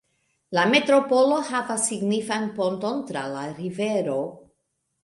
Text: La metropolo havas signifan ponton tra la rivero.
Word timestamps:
La 0.57 0.63
metropolo 0.69 1.37
havas 1.49 1.85
signifan 1.91 2.49
ponton 2.59 3.07
tra 3.13 3.31
la 3.37 3.47
rivero. 3.61 4.19